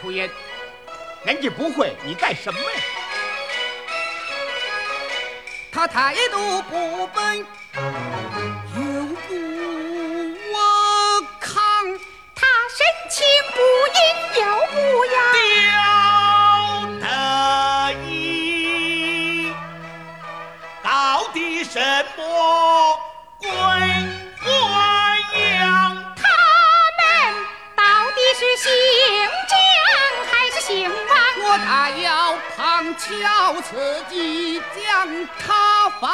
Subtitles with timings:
[0.00, 0.10] 堂。
[1.24, 2.80] 人家不会，你干什么呀？
[5.72, 7.46] 他态度不笨，
[32.96, 36.10] 巧此计将他放。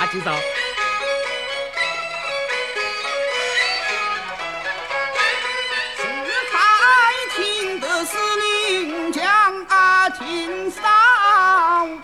[0.00, 0.32] 阿知道。
[5.96, 6.02] 是
[6.50, 6.58] 才
[7.36, 9.22] 听得是临江
[9.68, 10.80] 啊秦嫂，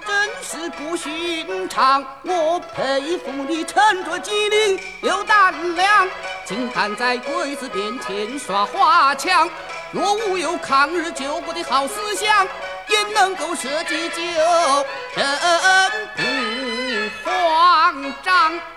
[0.07, 2.05] 真是不寻常。
[2.23, 6.07] 我佩服你沉着机灵有胆量，
[6.45, 9.49] 竟敢在鬼子面前耍花枪。
[9.93, 12.47] 若无有抗日救国的好思想，
[12.89, 14.23] 也能够设计救
[15.15, 15.27] 人
[18.47, 18.76] 张。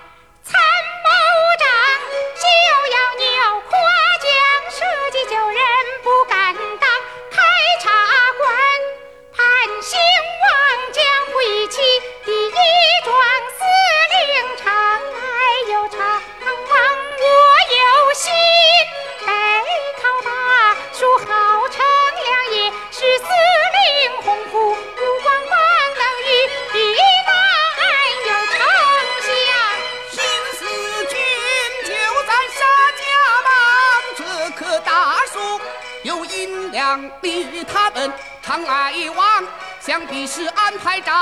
[36.89, 38.11] 银两，比喻他们
[38.41, 39.43] 常来往，
[39.79, 41.13] 想必是安排照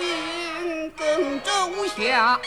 [0.00, 1.52] 应更周
[1.88, 2.40] 详。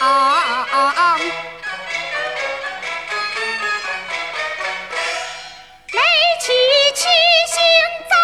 [5.91, 5.99] 雷
[6.39, 6.53] 起
[6.95, 7.07] 七
[7.47, 7.61] 星
[8.09, 8.15] 灶，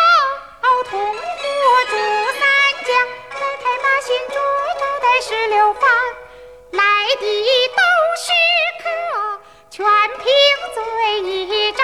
[0.89, 1.19] 同火
[1.89, 1.93] 煮
[2.39, 2.41] 三
[2.85, 2.95] 江，
[3.41, 4.35] 来拍马新竹
[4.79, 5.89] 招待十六方，
[6.71, 6.79] 来
[7.19, 7.25] 的
[7.75, 7.81] 都
[8.23, 8.31] 是
[8.81, 8.85] 客，
[9.69, 9.85] 全
[10.19, 10.23] 凭
[10.73, 11.83] 嘴一张。